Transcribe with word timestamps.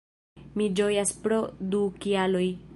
Mi 0.61 0.69
ĝojas 0.79 1.13
pro 1.27 1.39
du 1.75 1.85
kialoj 2.07 2.45